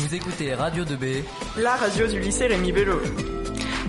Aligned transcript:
Vous 0.00 0.14
écoutez 0.14 0.54
Radio 0.54 0.82
2B, 0.82 1.22
la 1.58 1.76
radio 1.76 2.06
du 2.06 2.18
lycée 2.20 2.46
Rémi 2.46 2.72
Bello. 2.72 2.94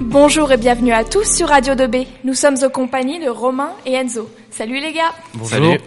Bonjour 0.01 0.51
et 0.51 0.57
bienvenue 0.57 0.91
à 0.91 1.05
tous 1.05 1.23
sur 1.23 1.47
Radio 1.47 1.73
2B. 1.73 2.05
Nous 2.25 2.33
sommes 2.33 2.57
aux 2.63 2.69
compagnies 2.69 3.23
de 3.23 3.29
Romain 3.29 3.71
et 3.85 3.93
Enzo. 3.93 4.29
Salut 4.49 4.81
les 4.81 4.91
gars. 4.91 5.13
Bonjour. 5.35 5.77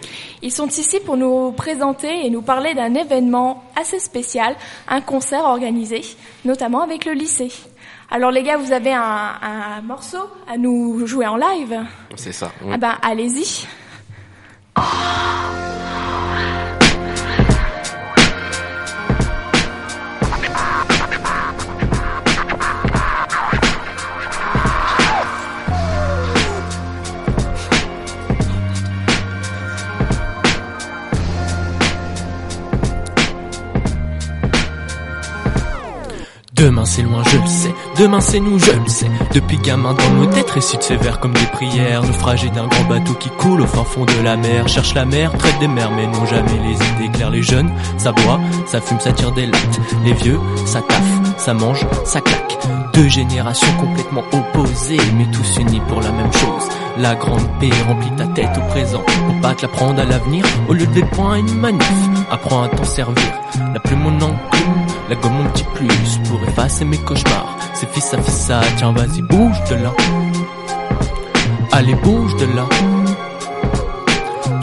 Ils 0.41 0.51
sont 0.51 0.65
ici 0.67 0.99
pour 1.05 1.15
nous 1.15 1.51
présenter 1.51 2.25
et 2.25 2.31
nous 2.31 2.41
parler 2.41 2.73
d'un 2.73 2.95
événement 2.95 3.63
assez 3.79 3.99
spécial, 3.99 4.55
un 4.87 5.01
concert 5.01 5.43
organisé, 5.43 6.01
notamment 6.43 6.81
avec 6.81 7.05
le 7.05 7.11
lycée. 7.11 7.51
Alors 8.09 8.31
les 8.31 8.41
gars, 8.41 8.57
vous 8.57 8.71
avez 8.71 8.93
un, 8.93 8.99
un 8.99 9.81
morceau 9.83 10.27
à 10.51 10.57
nous 10.57 11.05
jouer 11.05 11.27
en 11.27 11.37
live? 11.37 11.85
C'est 12.15 12.33
ça. 12.33 12.51
Ah 12.71 12.77
ben 12.77 12.95
allez-y. 13.03 13.67
C'est 36.85 37.01
loin, 37.01 37.23
je 37.29 37.37
le 37.37 37.47
sais. 37.47 37.73
Demain 37.99 38.21
c'est 38.21 38.39
nous, 38.39 38.59
je 38.59 38.71
le 38.71 38.87
sais. 38.87 39.09
Depuis 39.33 39.57
gamin 39.57 39.93
dans 39.93 40.09
nos 40.11 40.27
têtes 40.27 40.49
récite 40.51 40.93
vers 41.01 41.19
comme 41.19 41.33
des 41.33 41.45
prières. 41.47 42.03
Naufragés 42.03 42.49
d'un 42.49 42.67
grand 42.67 42.83
bateau 42.85 43.13
qui 43.15 43.29
coule 43.31 43.61
au 43.61 43.65
fin 43.65 43.83
fond 43.83 44.05
de 44.05 44.23
la 44.23 44.37
mer. 44.37 44.67
Cherche 44.67 44.93
la 44.93 45.03
mer, 45.03 45.35
traite 45.37 45.59
des 45.59 45.67
mers, 45.67 45.91
mais 45.91 46.05
n'ont 46.05 46.25
jamais 46.25 46.59
les 46.63 46.75
idées 46.75 47.11
claires. 47.11 47.31
Les 47.31 47.41
jeunes, 47.41 47.71
ça 47.97 48.11
boit, 48.11 48.39
ça 48.67 48.79
fume, 48.79 48.99
ça 48.99 49.11
tire 49.11 49.31
des 49.31 49.47
lattes. 49.47 49.79
Les 50.05 50.13
vieux, 50.13 50.39
ça 50.65 50.81
taffe, 50.81 51.37
ça 51.37 51.53
mange, 51.53 51.85
ça 52.05 52.21
claque. 52.21 52.57
Deux 52.93 53.09
générations 53.09 53.73
complètement 53.77 54.23
opposées, 54.31 55.01
mais 55.17 55.25
tous 55.31 55.59
unis 55.59 55.81
pour 55.89 56.01
la 56.01 56.11
même 56.11 56.31
chose. 56.31 56.69
La 56.97 57.15
grande 57.15 57.45
paix 57.59 57.71
remplit 57.85 58.11
ta 58.15 58.25
tête 58.27 58.57
au 58.57 58.69
présent. 58.69 59.03
Pour 59.27 59.41
pas 59.41 59.53
te 59.53 59.63
la 59.63 59.67
prendre 59.67 59.99
à 59.99 60.05
l'avenir, 60.05 60.45
au 60.69 60.73
lieu 60.73 60.85
de 60.85 60.93
les 60.93 61.03
points 61.03 61.33
à 61.33 61.37
une 61.39 61.59
manif. 61.59 61.91
Apprends 62.31 62.63
à 62.63 62.69
t'en 62.69 62.85
servir. 62.85 63.33
La 63.73 63.79
plume 63.81 63.99
mon 63.99 64.15
enclume, 64.15 64.84
la 65.09 65.15
gomme 65.15 65.33
mon 65.33 65.49
petit 65.51 65.65
plus 65.75 66.19
pour 66.27 66.41
effacer 66.47 66.85
mes 66.85 66.97
cauchemars. 66.97 67.57
C'est 67.73 67.89
fils 67.91 68.15
ça, 68.31 68.61
tiens 68.77 68.91
vas-y 68.91 69.21
bouge 69.21 69.57
de 69.69 69.75
là. 69.75 69.93
Allez 71.71 71.95
bouge 71.95 72.35
de 72.37 72.45
là. 72.55 72.94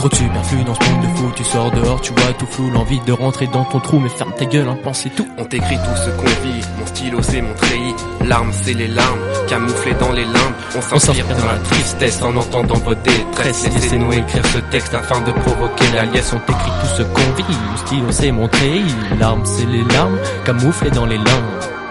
Trop 0.03 0.09
de 0.09 0.17
superflu 0.17 0.65
dans 0.65 0.75
ce 0.75 0.91
monde 0.91 1.03
de 1.03 1.17
fou, 1.17 1.33
tu 1.37 1.45
sors 1.45 1.71
dehors, 1.71 2.01
tu 2.01 2.13
vois 2.13 2.33
tout 2.33 2.47
flou, 2.47 2.71
l'envie 2.71 2.99
de 3.07 3.13
rentrer 3.13 3.47
dans 3.47 3.65
ton 3.65 3.79
trou, 3.79 4.01
mais 4.01 4.09
ferme 4.09 4.33
ta 4.37 4.45
gueule, 4.47 4.67
hein, 4.67 4.77
pense 4.83 5.07
tout. 5.15 5.29
On 5.39 5.45
t'écrit 5.45 5.77
tout 5.77 5.97
ce 6.05 6.11
qu'on 6.11 6.27
vit, 6.45 6.61
mon 6.77 6.87
stylo 6.87 7.23
c'est 7.23 7.41
mon 7.41 7.55
treillis, 7.55 7.95
l'arme 8.27 8.51
c'est 8.53 8.75
les 8.75 8.89
larmes, 8.89 9.21
camouflées 9.47 9.95
dans 9.95 10.11
les 10.11 10.25
limbes, 10.25 10.55
on 10.77 10.81
s'inspire 10.81 11.29
dans 11.29 11.47
la 11.47 11.57
tristesse 11.61 12.21
en 12.21 12.35
entendant 12.35 12.75
vos 12.79 12.97
détresses, 12.97 13.69
laissez-nous 13.73 14.13
écrire 14.13 14.45
ce 14.47 14.59
texte 14.73 14.93
afin 14.93 15.21
de 15.21 15.31
provoquer 15.31 15.85
la 15.95 16.05
liesse, 16.07 16.33
on 16.35 16.41
t'écrit 16.41 16.73
tout 16.81 16.97
ce 16.97 17.03
qu'on 17.05 17.37
vit, 17.37 17.57
mon 17.71 17.77
stylo 17.77 18.07
c'est 18.11 18.33
mon 18.33 18.49
treillis, 18.49 18.95
l'arme 19.21 19.43
c'est 19.45 19.67
les 19.67 19.85
larmes, 19.85 20.19
camouflées 20.45 20.91
dans 20.91 21.07
les 21.07 21.19
limbes. 21.19 21.82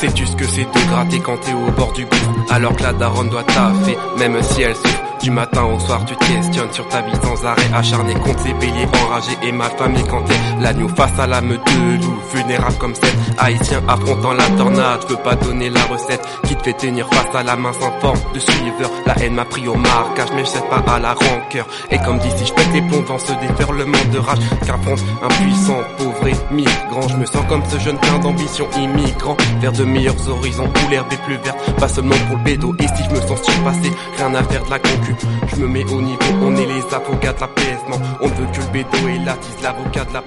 Sais-tu 0.00 0.26
ce 0.26 0.34
que 0.34 0.46
c'est 0.46 0.64
de 0.64 0.88
gratter 0.88 1.20
quand 1.20 1.36
t'es 1.36 1.52
au 1.52 1.70
bord 1.72 1.92
du 1.92 2.06
gouffre 2.06 2.30
Alors 2.48 2.74
que 2.74 2.82
la 2.82 2.94
daronne 2.94 3.28
doit 3.28 3.42
taffer, 3.42 3.98
même 4.18 4.42
si 4.42 4.62
elle 4.62 4.74
souffre 4.74 5.09
du 5.20 5.30
matin 5.30 5.64
au 5.64 5.78
soir, 5.78 6.04
tu 6.04 6.16
te 6.16 6.24
questionnes 6.24 6.72
sur 6.72 6.88
ta 6.88 7.02
vie 7.02 7.12
sans 7.22 7.44
arrêt, 7.44 7.70
acharné 7.74 8.14
contre 8.14 8.40
ces 8.40 8.52
béliers 8.54 8.86
enragés 9.04 9.36
et 9.42 9.52
ma 9.52 9.68
famille 9.70 10.04
quand 10.08 10.22
t'es 10.22 10.34
l'agneau 10.60 10.88
face 10.88 11.18
à 11.18 11.40
meute 11.40 11.60
de 11.66 12.02
loups, 12.02 12.20
vulnérable 12.34 12.76
comme 12.78 12.94
cette 12.94 13.16
haïtien 13.38 13.82
affrontant 13.88 14.32
la 14.32 14.46
tornade. 14.56 15.00
Je 15.02 15.14
peux 15.14 15.22
pas 15.22 15.36
donner 15.36 15.70
la 15.70 15.82
recette 15.84 16.22
qui 16.44 16.56
te 16.56 16.62
fait 16.62 16.72
tenir 16.74 17.08
face 17.08 17.34
à 17.34 17.42
la 17.42 17.56
main 17.56 17.72
sans 17.72 17.92
forme 18.00 18.18
de 18.34 18.40
suiveur. 18.40 18.90
La 19.06 19.14
haine 19.22 19.34
m'a 19.34 19.44
pris 19.44 19.66
au 19.68 19.74
marquage, 19.74 20.28
mais 20.34 20.44
je 20.44 20.60
pas 20.68 20.94
à 20.94 20.98
la 20.98 21.14
rancœur. 21.14 21.66
Et 21.90 21.98
comme 21.98 22.18
d'ici, 22.18 22.46
je 22.46 22.52
pète 22.52 22.72
les 22.72 22.82
plombs 22.82 23.04
dans 23.06 23.18
ce 23.18 23.32
déferlement 23.32 24.04
de 24.12 24.18
rage 24.18 24.38
qu'affronte 24.66 25.00
un 25.22 25.28
puissant, 25.28 25.80
pauvre 25.98 26.28
et 26.28 26.54
migrant. 26.54 27.08
Je 27.08 27.16
me 27.16 27.26
sens 27.26 27.44
comme 27.48 27.62
ce 27.70 27.78
jeune 27.78 27.98
plein 27.98 28.18
d'ambition 28.18 28.66
immigrant 28.78 29.36
vers 29.60 29.72
de 29.72 29.84
meilleurs 29.84 30.28
horizons 30.28 30.68
où 30.68 30.90
l'herbe 30.90 31.12
est 31.12 31.22
plus 31.24 31.36
verte, 31.36 31.58
pas 31.78 31.88
seulement 31.88 32.16
pour 32.28 32.38
le. 32.38 32.50
Et 32.50 32.86
si 32.96 33.04
je 33.04 33.10
me 33.10 33.20
sens 33.26 33.42
surpassé, 33.42 33.92
rien 34.16 34.34
à 34.34 34.42
faire 34.44 34.64
de 34.64 34.70
la 34.70 34.78
concu. 35.12 35.26
Je 35.48 35.56
me 35.56 35.68
mets 35.68 35.84
au 35.84 36.00
niveau, 36.00 36.20
on 36.42 36.56
est 36.56 36.66
les 36.66 36.94
avocats 36.94 37.32
de 37.32 37.40
l'apaisement. 37.40 38.00
On 38.20 38.28
ne 38.28 38.34
veut 38.34 38.46
que 38.52 38.60
le 38.60 38.72
bédo 38.72 39.08
et 39.08 39.24
l'attise, 39.24 39.62
l'avocat 39.62 40.04
de 40.04 40.14
la. 40.14 40.20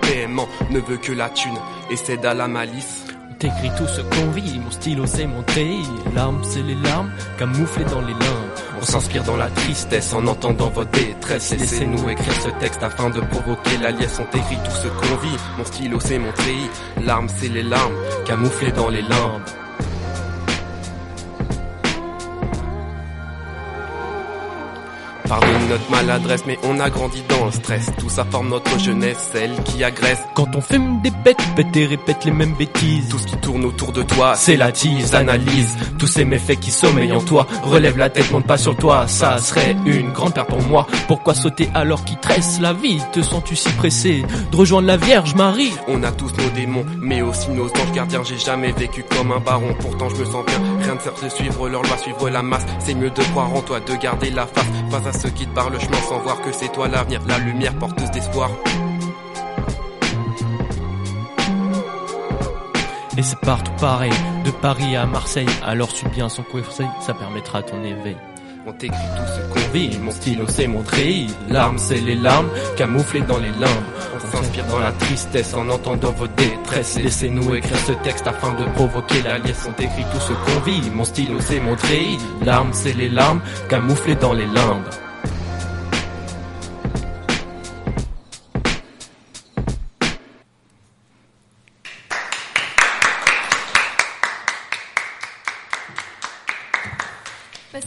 Ne 0.69 0.79
veut 0.79 0.97
que 0.97 1.11
la 1.11 1.29
thune 1.29 1.57
et 1.89 1.95
cède 1.95 2.25
à 2.25 2.33
la 2.33 2.47
malice. 2.47 3.05
On 3.29 3.33
t'écrit 3.35 3.71
tout 3.77 3.87
ce 3.87 4.01
qu'on 4.01 4.31
vit, 4.31 4.59
mon 4.59 4.71
stylo 4.71 5.05
c'est 5.05 5.25
mon 5.25 5.43
treillis. 5.43 5.87
Larmes 6.15 6.41
c'est 6.43 6.61
les 6.61 6.75
larmes, 6.75 7.11
camouflées 7.37 7.85
dans 7.85 8.01
les 8.01 8.13
limbes. 8.13 8.51
On 8.79 8.85
s'inspire 8.85 9.23
dans 9.23 9.37
la 9.37 9.49
tristesse 9.49 10.13
en 10.13 10.25
entendant 10.27 10.69
votre 10.69 10.91
détresse. 10.91 11.51
Laissez-nous 11.51 12.09
écrire 12.09 12.33
ce 12.41 12.49
texte 12.59 12.83
afin 12.83 13.09
de 13.09 13.21
provoquer 13.21 13.77
la 13.81 13.91
liesse. 13.91 14.19
On 14.19 14.25
t'écrit 14.25 14.57
tout 14.63 14.71
ce 14.71 14.87
qu'on 14.87 15.17
vit, 15.17 15.37
mon 15.57 15.65
stylo 15.65 15.99
c'est 15.99 16.19
mon 16.19 16.31
treillis. 16.31 16.69
Larmes 17.05 17.29
c'est 17.37 17.49
les 17.49 17.63
larmes, 17.63 17.95
camouflées 18.25 18.71
dans 18.71 18.89
les 18.89 19.01
limbes. 19.01 19.41
Pardonne 25.33 25.67
notre 25.67 25.89
maladresse, 25.89 26.43
mais 26.45 26.59
on 26.61 26.79
a 26.79 26.91
grandi 26.91 27.23
dans 27.27 27.45
le 27.45 27.51
stress. 27.51 27.91
Tout 27.97 28.07
ça 28.07 28.23
forme 28.23 28.49
notre 28.49 28.77
jeunesse, 28.77 29.31
celle 29.33 29.51
qui 29.63 29.83
agresse. 29.83 30.19
Quand 30.35 30.55
on 30.55 30.61
fume 30.61 31.01
des 31.01 31.09
bêtes, 31.09 31.41
pète 31.55 31.75
et 31.75 31.87
répète 31.87 32.25
les 32.25 32.31
mêmes 32.31 32.53
bêtises. 32.53 33.09
Tout 33.09 33.17
ce 33.17 33.25
qui 33.25 33.37
tourne 33.37 33.65
autour 33.65 33.91
de 33.93 34.03
toi, 34.03 34.35
c'est 34.35 34.57
la 34.57 34.71
tease, 34.71 35.15
analyse. 35.15 35.75
Tous 35.97 36.05
ces 36.05 36.23
méfaits 36.23 36.59
qui 36.59 36.69
sommeillent 36.69 37.13
en 37.13 37.21
toi. 37.21 37.47
Relève 37.63 37.97
la 37.97 38.11
tête, 38.11 38.31
monte 38.31 38.45
pas 38.45 38.59
sur 38.59 38.77
toi. 38.77 39.07
Ça 39.07 39.39
serait 39.39 39.75
une 39.87 40.11
grande 40.11 40.35
perte 40.35 40.49
pour 40.49 40.61
moi. 40.61 40.85
Pourquoi 41.07 41.33
sauter 41.33 41.67
alors 41.73 42.05
qu'il 42.05 42.19
tresse 42.19 42.59
la 42.61 42.73
vie? 42.73 43.01
Te 43.11 43.23
sens-tu 43.23 43.55
si 43.55 43.71
pressé? 43.71 44.23
De 44.51 44.55
rejoindre 44.55 44.85
la 44.85 44.97
Vierge 44.97 45.33
Marie 45.33 45.73
On 45.87 46.03
a 46.03 46.11
tous 46.11 46.31
nos 46.37 46.49
démons, 46.51 46.85
mais 47.01 47.23
aussi 47.23 47.49
nos 47.49 47.69
anges 47.69 47.91
gardiens. 47.91 48.21
J'ai 48.23 48.37
jamais 48.37 48.71
vécu 48.71 49.03
comme 49.09 49.31
un 49.31 49.39
baron, 49.39 49.73
pourtant 49.79 50.09
je 50.09 50.15
me 50.15 50.25
sens 50.25 50.45
bien. 50.45 50.61
Rien 50.83 50.95
ne 50.95 50.99
sert 50.99 51.13
de 51.13 51.29
suivre 51.29 51.69
leur 51.69 51.81
loi, 51.81 51.97
suivre 51.97 52.29
la 52.29 52.43
masse. 52.43 52.65
C'est 52.79 52.93
mieux 52.93 53.09
de 53.09 53.23
croire 53.23 53.53
en 53.53 53.61
toi, 53.61 53.79
de 53.79 53.95
garder 53.95 54.29
la 54.29 54.45
face. 54.45 54.67
Pas 54.91 55.07
à 55.07 55.13
ceux 55.13 55.29
qui 55.29 55.47
te 55.47 55.53
barrent 55.53 55.69
le 55.69 55.79
chemin 55.79 55.97
sans 56.09 56.19
voir 56.19 56.41
que 56.41 56.51
c'est 56.51 56.71
toi 56.71 56.89
l'avenir. 56.89 57.21
La 57.25 57.37
lumière 57.37 57.73
porteuse 57.75 58.11
d'espoir. 58.11 58.49
Et 63.15 63.21
c'est 63.21 63.39
partout 63.39 63.71
pareil, 63.79 64.11
de 64.43 64.51
Paris 64.51 64.95
à 64.95 65.05
Marseille. 65.05 65.47
Alors 65.63 65.91
suis 65.91 66.09
bien 66.09 66.27
son 66.29 66.43
conseil, 66.43 66.87
ça 66.99 67.13
permettra 67.13 67.61
ton 67.61 67.81
éveil. 67.83 68.17
On 68.65 68.71
t'écrit 68.71 68.97
tout 69.17 69.23
ce 69.27 69.53
qu'on 69.53 69.73
vit, 69.73 69.97
mon 69.97 70.11
stylo 70.11 70.45
c'est 70.47 70.67
mon 70.67 70.83
treillis, 70.83 71.35
l'arme 71.49 71.77
c'est 71.77 71.99
les 71.99 72.15
larmes, 72.15 72.49
camouflées 72.77 73.21
dans 73.21 73.37
les 73.37 73.51
limbes. 73.51 73.83
On 74.15 74.37
s'inspire 74.37 74.65
dans 74.67 74.79
la 74.79 74.93
tristesse 74.93 75.53
en 75.53 75.67
entendant 75.67 76.11
vos 76.11 76.27
détresses. 76.27 76.97
Laissez-nous 76.97 77.55
écrire 77.55 77.77
ce 77.79 77.91
texte 77.91 78.25
afin 78.25 78.53
de 78.53 78.63
provoquer 78.71 79.21
la 79.23 79.37
liesse. 79.39 79.65
On 79.67 79.73
t'écrit 79.73 80.05
tout 80.13 80.19
ce 80.21 80.31
qu'on 80.31 80.61
vit, 80.61 80.89
mon 80.91 81.03
stylo 81.03 81.41
c'est 81.41 81.59
mon 81.59 81.75
treillis, 81.75 82.17
l'arme 82.45 82.69
c'est 82.71 82.93
les 82.93 83.09
larmes, 83.09 83.41
camouflées 83.67 84.15
dans 84.15 84.33
les 84.33 84.45
limbes. 84.45 84.85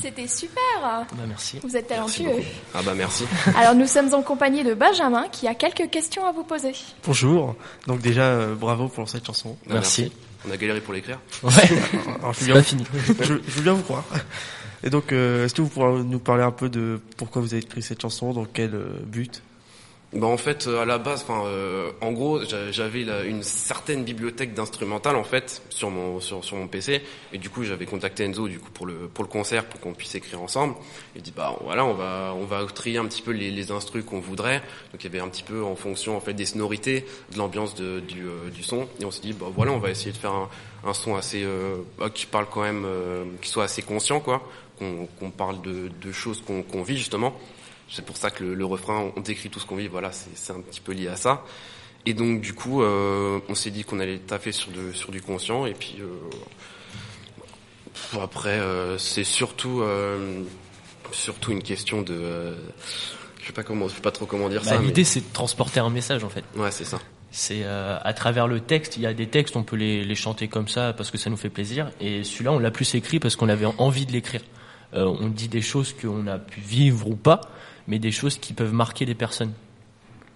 C'était 0.06 0.28
super. 0.28 0.66
Bah 0.86 1.24
merci. 1.26 1.58
Vous 1.62 1.76
êtes 1.76 1.88
talentueux. 1.88 2.42
Ah 2.74 2.80
bah 2.84 2.94
merci. 2.97 3.24
Alors 3.56 3.74
nous 3.74 3.86
sommes 3.86 4.12
en 4.14 4.22
compagnie 4.22 4.64
de 4.64 4.74
Benjamin 4.74 5.26
qui 5.30 5.48
a 5.48 5.54
quelques 5.54 5.91
questions 5.91 6.24
à 6.24 6.33
vous 6.33 6.44
poser. 6.44 6.72
Bonjour. 7.04 7.54
Donc 7.86 8.00
déjà 8.00 8.22
euh, 8.22 8.54
bravo 8.54 8.88
pour 8.88 9.09
cette 9.09 9.27
chanson. 9.27 9.56
Bah, 9.66 9.74
merci. 9.74 10.12
On 10.48 10.53
a 10.53 10.56
galéré 10.56 10.80
pour 10.80 10.94
l'écrire. 10.94 11.18
Ouais. 11.42 11.50
Alors, 12.21 12.33
je, 12.34 12.44
bien, 12.44 12.62
fini. 12.62 12.84
je, 13.21 13.24
je 13.24 13.33
veux 13.33 13.62
bien 13.62 13.72
vous 13.72 13.83
croire. 13.83 14.04
Et 14.84 14.91
donc 14.91 15.12
euh, 15.12 15.44
est-ce 15.44 15.54
que 15.54 15.62
vous 15.62 15.68
pourrez 15.68 16.03
nous 16.03 16.18
parler 16.18 16.44
un 16.44 16.53
peu 16.53 16.68
de 16.68 17.00
pourquoi 17.16 17.42
vous 17.42 17.54
avez 17.54 17.62
écrit 17.62 17.83
cette 17.83 18.00
chanson, 18.00 18.33
dans 18.33 18.44
quel 18.44 18.74
euh, 18.74 19.00
but? 19.04 19.42
Bah 20.16 20.28
en 20.28 20.39
fait 20.39 20.66
euh, 20.66 20.80
à 20.80 20.86
la 20.86 20.97
base, 20.97 21.22
enfin 21.28 21.45
euh, 21.47 21.91
en 22.01 22.10
gros 22.13 22.42
j'a- 22.42 22.71
j'avais 22.72 23.03
une 23.28 23.42
certaine 23.42 24.03
bibliothèque 24.03 24.54
d'instrumental 24.54 25.15
en 25.15 25.24
fait 25.24 25.60
sur 25.68 25.91
mon 25.91 26.21
PC 26.71 27.03
et 27.34 27.39
du 27.39 27.51
coup 27.51 27.65
j'avais 27.65 27.84
contacté 27.84 28.24
Enzo 28.24 28.48
du 28.48 28.59
coup 28.59 28.71
pour 28.71 28.86
le 28.86 29.28
concert 29.28 29.66
pour 29.66 29.78
qu'on 29.78 29.92
puisse 29.92 30.15
écrire 30.15 30.41
ensemble. 30.41 30.74
Il 31.16 31.21
dit 31.21 31.33
bah 31.36 31.54
voilà 31.63 31.84
on 31.84 31.92
va 31.92 32.33
on 32.34 32.45
va 32.47 32.65
trier 32.65 32.97
un 32.97 33.04
petit 33.04 33.21
peu 33.21 33.33
les, 33.33 33.51
les 33.51 33.71
instrus 33.71 34.04
qu'on 34.04 34.21
voudrait. 34.21 34.60
Donc 34.92 35.03
il 35.03 35.04
y 35.04 35.07
avait 35.09 35.21
un 35.21 35.28
petit 35.28 35.42
peu 35.42 35.63
en 35.63 35.77
fonction 35.77 36.16
en 36.16 36.21
fait 36.21 36.33
des 36.33 36.47
sonorités, 36.47 37.04
de 37.33 37.39
l'ambiance 37.39 37.74
euh, 37.80 38.01
du 38.01 38.62
son 38.62 38.89
et 39.01 39.04
on 39.04 39.10
s'est 39.10 39.21
dit 39.21 39.34
bah 39.34 39.47
voilà 39.54 39.72
on 39.72 39.78
va 39.78 39.91
essayer 39.91 40.12
de 40.12 40.16
faire 40.16 40.33
un, 40.33 40.95
son 40.95 41.15
assez 41.16 41.42
euh, 41.45 41.77
bah, 41.98 42.09
qui 42.09 42.24
parle 42.24 42.47
quand 42.51 42.62
même 42.62 42.84
euh, 42.86 43.24
qui 43.42 43.51
soit 43.51 43.65
assez 43.65 43.83
conscient 43.83 44.21
quoi, 44.21 44.48
qu'on 44.78 45.30
parle 45.30 45.60
de, 45.60 46.12
choses 46.12 46.42
qu'on 46.42 46.83
vit 46.83 46.97
justement. 46.97 47.34
C'est 47.88 48.04
pour 48.04 48.16
ça 48.16 48.30
que 48.30 48.42
le, 48.44 48.54
le, 48.54 48.65
refrain, 48.65 49.12
on 49.16 49.21
décrit 49.21 49.50
tout 49.50 49.60
ce 49.60 49.66
qu'on 49.66 49.77
vit. 49.77 49.88
Voilà, 49.88 50.10
c'est 50.12 50.53
un 50.53 50.60
petit 50.60 50.80
peu 50.80 50.92
lié 50.92 51.09
à 51.09 51.16
ça. 51.16 51.44
Et 52.06 52.15
donc 52.15 52.41
du 52.41 52.54
coup, 52.54 52.83
euh, 52.83 53.41
on 53.48 53.54
s'est 53.56 53.72
dit 53.72 53.84
qu'on 53.84 53.98
allait 53.98 54.18
taffer 54.18 54.53
sur, 54.53 54.71
de, 54.71 54.92
sur 54.92 55.10
du 55.10 55.21
conscient. 55.21 55.66
Et 55.66 55.74
puis 55.74 55.97
euh, 56.00 56.06
après, 58.22 58.60
euh, 58.60 58.97
c'est 58.97 59.24
surtout 59.24 59.83
surtout 61.12 61.53
une 61.53 61.62
question 61.62 62.03
de, 62.03 62.54
je 63.41 63.47
sais 63.47 63.53
pas 63.53 63.62
comment, 63.62 63.88
je 63.88 63.94
sais 63.94 64.00
pas 64.00 64.10
trop 64.12 64.27
comment 64.27 64.48
dire 64.48 64.62
bah, 64.62 64.71
ça. 64.71 64.78
L'idée, 64.78 65.00
mais... 65.00 65.04
c'est 65.04 65.21
de 65.21 65.33
transporter 65.33 65.80
un 65.80 65.91
message 65.91 66.22
en 66.24 66.28
fait. 66.28 66.44
Ouais, 66.56 66.71
c'est 66.71 66.84
ça. 66.84 67.00
C'est 67.33 67.65
à 67.65 68.15
travers 68.15 68.47
le 68.47 68.60
texte. 68.60 68.97
Il 68.97 69.03
y 69.03 69.06
a 69.06 69.12
des 69.12 69.27
textes, 69.27 69.56
on 69.56 69.62
peut 69.62 69.77
les, 69.77 70.04
les, 70.04 70.15
chanter 70.15 70.48
comme 70.48 70.68
ça 70.68 70.94
parce 70.94 71.10
que 71.10 71.18
ça 71.18 71.28
nous 71.28 71.36
fait 71.36 71.50
plaisir. 71.50 71.91
Et 72.00 72.24
celui-là, 72.24 72.53
on 72.53 72.59
l'a 72.59 72.71
plus 72.71 72.94
écrit 72.94 73.18
parce 73.18 73.36
qu'on 73.36 73.50
avait 73.50 73.66
envie 73.66 74.06
de 74.06 74.12
l'écrire. 74.12 74.41
on 74.92 75.28
dit 75.28 75.48
des 75.48 75.60
choses 75.60 75.92
qu'on 75.92 76.28
a 76.28 76.38
pu 76.38 76.60
vivre 76.60 77.10
ou 77.10 77.16
pas, 77.16 77.42
mais 77.88 77.98
des 77.98 78.12
choses 78.12 78.38
qui 78.38 78.53
peuvent 78.53 78.72
marquer 78.72 79.06
des 79.06 79.15
personnes. 79.15 79.53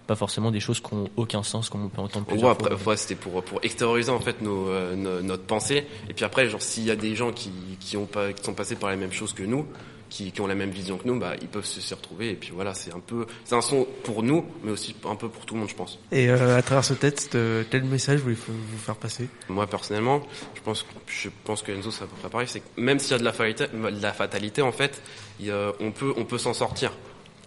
Pas 0.07 0.15
forcément 0.15 0.51
des 0.51 0.59
choses 0.59 0.81
qui 0.81 0.95
n'ont 0.95 1.09
aucun 1.15 1.43
sens 1.43 1.69
comme 1.69 1.85
on 1.85 1.89
peut 1.89 2.01
entendre 2.01 2.25
plusieurs 2.25 2.49
ouais, 2.49 2.65
après, 2.67 2.77
fois. 2.77 2.97
c'était 2.97 3.15
pour 3.15 3.43
pour 3.43 3.59
extérioriser 3.63 4.11
en 4.11 4.19
fait 4.19 4.41
nos, 4.41 4.67
euh, 4.67 4.95
nos, 4.95 5.21
notre 5.21 5.43
pensée. 5.43 5.85
Et 6.09 6.13
puis 6.13 6.25
après 6.25 6.49
genre 6.49 6.61
s'il 6.61 6.83
y 6.83 6.91
a 6.91 6.95
des 6.95 7.15
gens 7.15 7.31
qui 7.31 7.51
qui 7.79 7.97
ont 7.97 8.07
pas 8.07 8.33
qui 8.33 8.43
sont 8.43 8.53
passés 8.53 8.75
par 8.75 8.89
les 8.89 8.97
mêmes 8.97 9.13
choses 9.13 9.33
que 9.33 9.43
nous 9.43 9.65
qui, 10.09 10.31
qui 10.33 10.41
ont 10.41 10.47
la 10.47 10.55
même 10.55 10.71
vision 10.71 10.97
que 10.97 11.07
nous 11.07 11.17
bah 11.17 11.35
ils 11.41 11.47
peuvent 11.47 11.65
se, 11.65 11.95
retrouver. 11.95 12.31
Et 12.31 12.35
puis 12.35 12.51
voilà 12.53 12.73
c'est 12.73 12.93
un 12.93 12.99
peu 12.99 13.25
c'est 13.45 13.55
un 13.55 13.61
son 13.61 13.87
pour 14.03 14.23
nous 14.23 14.43
mais 14.63 14.71
aussi 14.71 14.95
un 15.05 15.15
peu 15.15 15.29
pour 15.29 15.45
tout 15.45 15.53
le 15.53 15.61
monde 15.61 15.69
je 15.69 15.75
pense. 15.75 15.99
Et 16.11 16.29
euh, 16.29 16.57
à 16.57 16.61
travers 16.61 16.83
ce 16.83 16.93
texte 16.93 17.35
euh, 17.35 17.63
quel 17.69 17.83
message 17.83 18.19
voulez 18.19 18.35
vous 18.35 18.77
faire 18.77 18.95
passer? 18.97 19.29
Moi 19.49 19.67
personnellement 19.67 20.23
je 20.55 20.61
pense 20.61 20.85
je 21.07 21.29
pense 21.45 21.61
que 21.61 21.71
Enzo 21.71 21.91
ça 21.91 22.05
peut 22.05 22.29
pareil 22.29 22.47
c'est 22.49 22.59
que 22.59 22.81
même 22.81 22.99
s'il 22.99 23.11
y 23.11 23.15
a 23.15 23.19
de 23.19 23.23
la 23.23 23.31
fatalité 23.33 23.67
de 23.67 24.01
la 24.01 24.13
fatalité 24.13 24.61
en 24.61 24.73
fait 24.73 25.01
y 25.39 25.51
on 25.79 25.91
peut 25.91 26.13
on 26.17 26.25
peut 26.25 26.37
s'en 26.37 26.53
sortir 26.53 26.91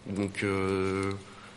donc 0.07 0.43
euh, 0.43 1.13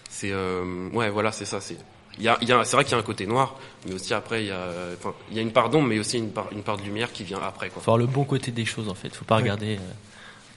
c'est 0.09 0.31
euh, 0.31 0.89
ouais 0.93 1.09
voilà 1.09 1.31
c'est 1.31 1.45
ça 1.45 1.59
c'est 1.59 1.77
il 2.17 2.23
y 2.23 2.27
a, 2.27 2.37
il 2.41 2.49
y 2.49 2.51
a 2.51 2.63
c'est 2.63 2.75
vrai 2.75 2.83
qu'il 2.83 2.93
y 2.93 2.95
a 2.95 2.99
un 2.99 3.03
côté 3.03 3.27
noir 3.27 3.55
mais 3.85 3.93
aussi 3.93 4.13
après 4.13 4.43
il 4.43 4.47
y 4.47 4.51
a 4.51 4.69
enfin 4.97 5.13
il 5.29 5.35
y 5.37 5.39
a 5.39 5.41
une 5.41 5.51
part 5.51 5.69
d'ombre 5.69 5.87
mais 5.87 5.99
aussi 5.99 6.17
une 6.17 6.31
part 6.31 6.47
une 6.51 6.63
part 6.63 6.77
de 6.77 6.83
lumière 6.83 7.11
qui 7.11 7.23
vient 7.23 7.39
après 7.41 7.69
quoi. 7.69 7.81
Faut 7.81 7.91
voir 7.91 7.97
le 7.97 8.07
bon 8.07 8.23
côté 8.23 8.51
des 8.51 8.65
choses 8.65 8.89
en 8.89 8.95
fait. 8.95 9.13
Faut 9.15 9.25
pas 9.25 9.35
ouais. 9.35 9.43
regarder 9.43 9.75
euh, 9.75 9.91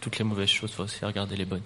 toutes 0.00 0.18
les 0.18 0.24
mauvaises 0.24 0.48
choses 0.48 0.72
faut 0.72 0.84
aussi 0.84 1.04
regarder 1.04 1.36
les 1.36 1.44
bonnes. 1.44 1.62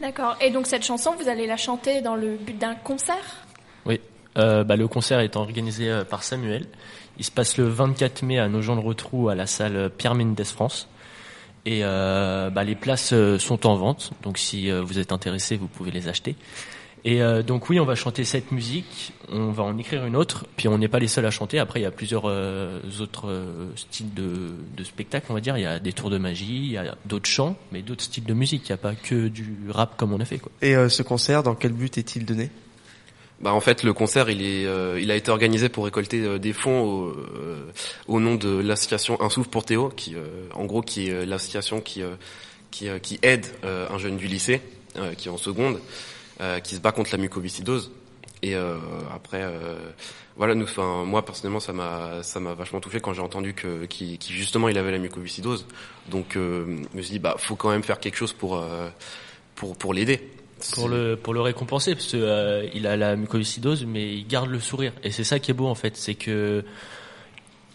D'accord. 0.00 0.36
Et 0.40 0.50
donc 0.50 0.66
cette 0.66 0.84
chanson 0.84 1.14
vous 1.18 1.28
allez 1.28 1.46
la 1.46 1.56
chanter 1.56 2.02
dans 2.02 2.16
le 2.16 2.36
but 2.36 2.58
d'un 2.58 2.74
concert? 2.74 3.46
Oui. 3.86 4.00
Euh, 4.36 4.64
bah, 4.64 4.76
le 4.76 4.88
concert 4.88 5.20
est 5.20 5.36
organisé 5.36 5.88
euh, 5.88 6.04
par 6.04 6.24
Samuel. 6.24 6.66
Il 7.18 7.24
se 7.24 7.30
passe 7.30 7.56
le 7.56 7.68
24 7.68 8.22
mai 8.24 8.40
à 8.40 8.48
Nogent-le-Rotrou 8.48 9.28
à 9.28 9.34
la 9.34 9.46
salle 9.46 9.90
Pierre 9.96 10.16
Mendès 10.16 10.44
France 10.44 10.88
et 11.66 11.80
euh, 11.82 12.50
bah, 12.50 12.64
les 12.64 12.74
places 12.74 13.14
sont 13.38 13.66
en 13.66 13.76
vente 13.76 14.12
donc 14.22 14.38
si 14.38 14.70
vous 14.70 14.98
êtes 14.98 15.12
intéressé 15.12 15.56
vous 15.56 15.68
pouvez 15.68 15.90
les 15.90 16.08
acheter 16.08 16.36
et 17.04 17.20
euh, 17.20 17.42
donc 17.42 17.68
oui, 17.68 17.78
on 17.78 17.84
va 17.84 17.94
chanter 17.94 18.24
cette 18.24 18.50
musique, 18.50 19.12
on 19.28 19.50
va 19.50 19.62
en 19.62 19.76
écrire 19.76 20.06
une 20.06 20.16
autre, 20.16 20.46
puis 20.56 20.68
on 20.68 20.78
n'est 20.78 20.88
pas 20.88 20.98
les 20.98 21.08
seuls 21.08 21.26
à 21.26 21.30
chanter. 21.30 21.58
Après, 21.58 21.78
il 21.80 21.82
y 21.82 21.86
a 21.86 21.90
plusieurs 21.90 22.24
euh, 22.24 22.80
autres 22.98 23.28
euh, 23.28 23.68
styles 23.76 24.14
de, 24.14 24.54
de 24.74 24.84
spectacle, 24.84 25.26
on 25.28 25.34
va 25.34 25.40
dire. 25.40 25.58
Il 25.58 25.62
y 25.62 25.66
a 25.66 25.78
des 25.78 25.92
tours 25.92 26.08
de 26.08 26.16
magie, 26.16 26.64
il 26.64 26.72
y 26.72 26.78
a 26.78 26.96
d'autres 27.04 27.28
chants, 27.28 27.56
mais 27.72 27.82
d'autres 27.82 28.04
styles 28.04 28.24
de 28.24 28.32
musique. 28.32 28.66
Il 28.68 28.72
n'y 28.72 28.74
a 28.74 28.78
pas 28.78 28.94
que 28.94 29.28
du 29.28 29.54
rap 29.68 29.98
comme 29.98 30.14
on 30.14 30.20
a 30.20 30.24
fait. 30.24 30.38
Quoi. 30.38 30.50
Et 30.62 30.74
ce 30.88 31.02
concert, 31.02 31.42
dans 31.42 31.54
quel 31.54 31.72
but 31.72 31.98
est-il 31.98 32.24
donné? 32.24 32.50
Bah 33.40 33.52
en 33.52 33.60
fait 33.60 33.82
le 33.82 33.92
concert 33.92 34.30
il 34.30 34.42
est 34.42 34.66
il 35.00 35.10
a 35.10 35.16
été 35.16 35.30
organisé 35.30 35.68
pour 35.68 35.84
récolter 35.84 36.38
des 36.38 36.52
fonds 36.52 36.82
au, 36.82 37.16
au 38.06 38.20
nom 38.20 38.36
de 38.36 38.60
l'association 38.60 39.20
Un 39.20 39.28
souffle 39.28 39.50
pour 39.50 39.64
Théo 39.64 39.88
qui 39.88 40.14
en 40.54 40.64
gros 40.64 40.82
qui 40.82 41.08
est 41.08 41.26
l'association 41.26 41.80
qui 41.80 42.02
qui, 42.70 42.88
qui 43.02 43.18
aide 43.22 43.46
un 43.64 43.98
jeune 43.98 44.16
du 44.16 44.28
lycée 44.28 44.62
qui 45.18 45.28
est 45.28 45.30
en 45.32 45.36
seconde 45.36 45.80
euh, 46.40 46.58
qui 46.58 46.74
se 46.74 46.80
bat 46.80 46.90
contre 46.90 47.12
la 47.12 47.18
mucoviscidose. 47.18 47.92
Et 48.42 48.56
euh, 48.56 48.76
après, 49.14 49.42
euh, 49.42 49.76
voilà, 50.36 50.56
nous, 50.56 50.64
enfin, 50.64 51.04
moi 51.04 51.24
personnellement, 51.24 51.60
ça 51.60 51.72
m'a, 51.72 52.24
ça 52.24 52.40
m'a 52.40 52.54
vachement 52.54 52.80
touché 52.80 53.00
quand 53.00 53.12
j'ai 53.12 53.22
entendu 53.22 53.54
que, 53.54 53.84
qui, 53.84 54.18
qui, 54.18 54.32
justement, 54.32 54.68
il 54.68 54.76
avait 54.76 54.90
la 54.90 54.98
mucoviscidose. 54.98 55.64
Donc, 56.10 56.36
euh, 56.36 56.82
je 56.92 56.96
me 56.96 57.02
suis 57.02 57.12
dit, 57.12 57.18
bah, 57.20 57.36
faut 57.38 57.54
quand 57.54 57.70
même 57.70 57.84
faire 57.84 58.00
quelque 58.00 58.16
chose 58.16 58.32
pour, 58.32 58.56
euh, 58.56 58.88
pour, 59.54 59.76
pour 59.76 59.94
l'aider. 59.94 60.28
Pour 60.72 60.88
le, 60.88 61.16
pour 61.16 61.34
le 61.34 61.40
récompenser, 61.40 61.94
parce 61.94 62.12
que 62.12 62.16
euh, 62.16 62.90
a 62.90 62.96
la 62.96 63.16
mucoviscidose, 63.16 63.84
mais 63.86 64.14
il 64.14 64.26
garde 64.26 64.48
le 64.48 64.60
sourire. 64.60 64.92
Et 65.02 65.10
c'est 65.10 65.24
ça 65.24 65.38
qui 65.38 65.50
est 65.50 65.54
beau 65.54 65.66
en 65.66 65.74
fait, 65.74 65.96
c'est 65.96 66.14
que 66.14 66.64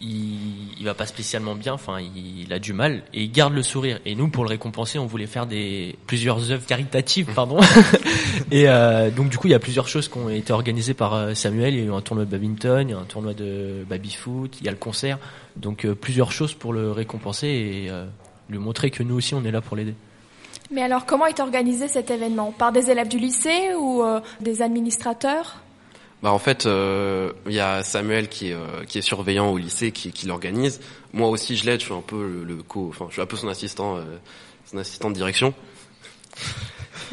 il, 0.02 0.80
il 0.80 0.86
va 0.86 0.94
pas 0.94 1.06
spécialement 1.06 1.56
bien, 1.56 1.74
enfin 1.74 2.00
il, 2.00 2.52
a 2.54 2.60
du 2.60 2.74
mal 2.74 3.04
et 3.14 3.24
il 3.24 3.32
garde 3.32 3.54
le 3.54 3.64
sourire. 3.64 4.00
Et 4.06 4.16
nous, 4.16 4.30
pour 4.30 4.44
le 4.44 4.50
récompenser, 4.50 5.00
on 5.00 5.06
voulait 5.06 5.28
faire 5.28 5.46
des 5.46 5.96
plusieurs 6.08 6.52
œuvres 6.52 6.66
caritatives, 6.66 7.28
pardon. 7.34 7.60
et 8.52 8.70
euh, 8.70 9.10
donc 9.12 9.30
du 9.30 9.38
coup, 9.38 9.48
il 9.48 9.52
y 9.52 9.56
a 9.56 9.60
plusieurs 9.60 9.88
choses 9.88 10.08
qui 10.08 10.18
ont 10.18 10.30
été 10.30 10.54
organisées 10.54 10.94
par 10.94 11.14
euh, 11.14 11.34
Samuel. 11.34 11.74
Il 11.74 11.80
y 11.80 11.84
a 11.84 11.86
eu 11.86 11.94
un 11.94 12.02
tournoi 12.02 12.26
de 12.26 12.32
badminton, 12.32 12.88
il 12.88 12.92
y 12.92 12.96
a 12.96 12.98
un 12.98 13.06
tournoi 13.06 13.34
de 13.34 13.86
baby-foot, 13.90 14.58
il 14.60 14.66
y 14.66 14.70
a 14.70 14.72
le 14.72 14.78
concert. 14.78 15.20
Donc 15.56 15.86
euh, 15.86 15.94
plusieurs 15.96 16.32
choses 16.32 16.54
pour 16.54 16.74
le 16.74 16.92
récompenser 16.92 17.48
et 17.48 17.90
euh, 17.90 18.06
lui 18.50 18.58
montrer 18.58 18.92
que 18.92 19.04
nous 19.04 19.16
aussi, 19.16 19.36
on 19.36 19.44
est 19.44 19.52
là 19.52 19.62
pour 19.62 19.76
l'aider. 19.76 19.96
Mais 20.71 20.83
alors, 20.83 21.06
comment 21.06 21.25
est 21.25 21.39
organisé 21.39 21.88
cet 21.88 22.12
événement? 22.12 22.51
Par 22.51 22.71
des 22.71 22.92
élèves 22.92 23.07
du 23.07 23.18
lycée 23.18 23.74
ou 23.77 24.04
euh, 24.04 24.19
des 24.39 24.62
administrateurs? 24.62 25.62
Bah 26.21 26.33
en 26.33 26.39
fait, 26.39 26.66
il 26.66 26.71
euh, 26.71 27.31
y 27.48 27.60
a 27.60 27.81
Samuel 27.81 28.27
qui 28.27 28.50
est, 28.50 28.54
euh, 28.54 28.83
qui 28.86 28.98
est 28.98 29.01
surveillant 29.01 29.50
au 29.51 29.57
lycée, 29.57 29.92
qui, 29.92 30.12
qui 30.12 30.27
l'organise. 30.27 30.81
Moi 31.13 31.30
aussi, 31.30 31.56
je 31.56 31.66
l'aide. 31.66 31.80
Je 31.80 31.86
suis 31.86 31.94
un 31.94 32.01
peu 32.01 32.21
le, 32.21 32.44
le, 32.44 32.62
co, 32.62 32.88
enfin, 32.89 33.06
je 33.07 33.13
suis 33.13 33.21
un 33.21 33.25
peu 33.25 33.38
son 33.38 33.48
assistant, 33.48 33.98
euh, 33.98 34.04
son 34.66 34.77
assistant 34.77 35.10
de 35.10 35.16
direction. 35.16 35.54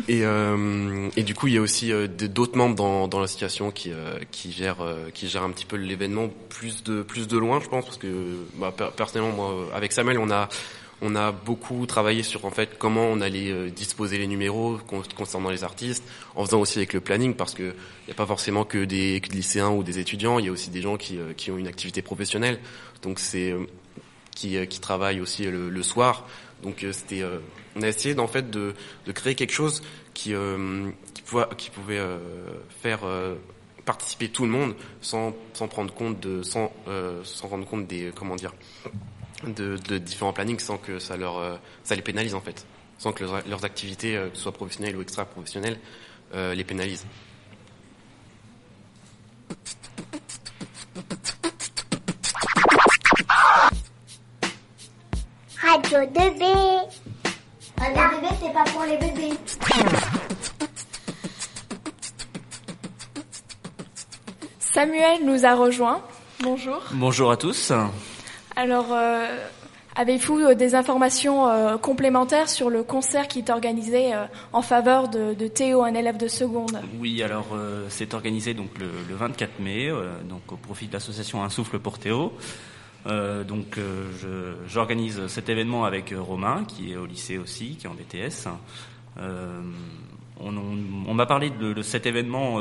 Et, 0.08 0.26
euh, 0.26 1.08
et 1.16 1.22
du 1.22 1.34
coup, 1.34 1.46
il 1.46 1.54
y 1.54 1.56
a 1.56 1.60
aussi 1.60 1.90
d'autres 2.18 2.58
membres 2.58 2.74
dans, 2.74 3.08
dans 3.08 3.18
l'association 3.18 3.70
qui, 3.70 3.92
qui 4.30 4.52
gèrent, 4.52 4.84
qui 5.14 5.26
gèrent 5.26 5.44
un 5.44 5.50
petit 5.50 5.64
peu 5.64 5.76
l'événement 5.76 6.28
plus 6.50 6.84
de 6.84 7.00
plus 7.00 7.26
de 7.26 7.38
loin, 7.38 7.60
je 7.60 7.68
pense, 7.68 7.86
parce 7.86 7.96
que 7.96 8.44
bah, 8.56 8.74
personnellement, 8.94 9.34
moi, 9.34 9.68
avec 9.74 9.92
Samuel, 9.92 10.18
on 10.18 10.30
a 10.30 10.50
on 11.02 11.14
a 11.14 11.32
beaucoup 11.32 11.84
travaillé 11.86 12.22
sur 12.22 12.44
en 12.44 12.50
fait 12.50 12.78
comment 12.78 13.06
on 13.06 13.20
allait 13.20 13.50
euh, 13.50 13.70
disposer 13.70 14.18
les 14.18 14.26
numéros 14.26 14.78
concernant 15.16 15.50
les 15.50 15.64
artistes, 15.64 16.02
en 16.34 16.44
faisant 16.44 16.60
aussi 16.60 16.78
avec 16.78 16.92
le 16.92 17.00
planning 17.00 17.34
parce 17.34 17.54
que 17.54 17.62
il 17.62 18.06
n'y 18.06 18.12
a 18.12 18.14
pas 18.14 18.26
forcément 18.26 18.64
que 18.64 18.84
des, 18.84 19.20
que 19.20 19.28
des, 19.28 19.36
lycéens 19.36 19.70
ou 19.70 19.82
des 19.82 19.98
étudiants, 19.98 20.38
il 20.38 20.46
y 20.46 20.48
a 20.48 20.52
aussi 20.52 20.70
des 20.70 20.80
gens 20.80 20.96
qui, 20.96 21.18
euh, 21.18 21.32
qui 21.34 21.50
ont 21.50 21.58
une 21.58 21.68
activité 21.68 22.02
professionnelle, 22.02 22.58
donc 23.02 23.18
c'est 23.18 23.50
euh, 23.50 23.66
qui, 24.34 24.66
qui 24.66 24.80
travaillent 24.80 25.20
aussi 25.20 25.44
le, 25.44 25.68
le 25.70 25.82
soir. 25.82 26.26
Donc 26.62 26.86
c'était, 26.92 27.22
on 27.74 27.82
a 27.82 27.88
essayé 27.88 28.18
en 28.18 28.26
fait 28.26 28.50
de, 28.50 28.74
de 29.04 29.12
créer 29.12 29.34
quelque 29.34 29.52
chose 29.52 29.82
qui, 30.14 30.32
qui 31.12 31.22
pouvait, 31.22 31.44
qui 31.58 31.70
pouvait 31.70 32.00
faire 32.82 33.00
participer 33.84 34.28
tout 34.28 34.44
le 34.44 34.50
monde 34.50 34.74
sans, 35.02 35.34
sans 35.52 35.68
prendre 35.68 35.92
compte 35.92 36.18
de 36.18 36.42
sans, 36.42 36.72
sans 37.24 37.48
rendre 37.48 37.66
compte 37.66 37.86
des 37.86 38.10
comment 38.14 38.36
dire 38.36 38.52
de, 39.44 39.76
de, 39.76 39.98
différents 39.98 40.32
plannings 40.32 40.58
sans 40.60 40.78
que 40.78 40.98
ça 40.98 41.16
leur 41.16 41.38
euh, 41.38 41.56
ça 41.84 41.94
les 41.94 42.02
pénalise 42.02 42.34
en 42.34 42.40
fait, 42.40 42.66
sans 42.98 43.12
que 43.12 43.24
leurs, 43.24 43.46
leurs 43.46 43.64
activités, 43.64 44.16
euh, 44.16 44.28
que 44.28 44.36
ce 44.36 44.42
soit 44.42 44.52
professionnelles 44.52 44.96
ou 44.96 45.02
extra-professionnelles, 45.02 45.78
euh, 46.34 46.54
les 46.54 46.64
pénalisent. 46.64 47.06
Radio 55.60 55.98
2B. 55.98 56.42
Radio 57.78 58.02
2B, 58.02 58.28
c'est 58.40 58.52
pas 58.52 58.64
pour 58.64 58.84
les 58.84 58.96
bébés. 58.96 59.36
Samuel 64.58 65.24
nous 65.24 65.44
a 65.44 65.54
rejoint. 65.54 66.02
Bonjour. 66.40 66.82
Bonjour 66.92 67.30
à 67.30 67.36
tous. 67.36 67.72
Alors, 68.58 68.86
euh, 68.90 69.26
avez-vous 69.96 70.54
des 70.54 70.74
informations 70.74 71.46
euh, 71.46 71.76
complémentaires 71.76 72.48
sur 72.48 72.70
le 72.70 72.82
concert 72.82 73.28
qui 73.28 73.40
est 73.40 73.50
organisé 73.50 74.14
euh, 74.14 74.24
en 74.54 74.62
faveur 74.62 75.08
de, 75.08 75.34
Théo, 75.46 75.82
un 75.82 75.92
élève 75.92 76.16
de 76.16 76.26
seconde? 76.26 76.80
Oui, 76.98 77.22
alors 77.22 77.48
c'est 77.90 78.14
organisé 78.14 78.54
donc 78.54 78.78
le, 78.78 78.86
le 79.08 79.14
24 79.14 79.60
mai, 79.60 79.90
donc 80.26 80.50
au 80.50 80.56
profit 80.56 80.88
de 80.88 80.94
l'association 80.94 81.44
Un 81.44 81.50
souffle 81.50 81.78
pour 81.78 81.98
Théo. 81.98 82.32
donc 83.04 83.78
j'organise 84.66 85.26
cet 85.26 85.50
événement 85.50 85.84
avec 85.84 86.14
Romain, 86.16 86.64
qui 86.66 86.92
est 86.92 86.96
au 86.96 87.04
lycée 87.04 87.36
aussi, 87.36 87.76
qui 87.76 87.86
est 87.86 87.90
en 87.90 87.94
BTS. 87.94 88.48
on, 90.40 91.14
m'a 91.14 91.26
parlé 91.26 91.50
de, 91.50 91.74
de, 91.74 91.82
cet 91.82 92.06
événement 92.06 92.58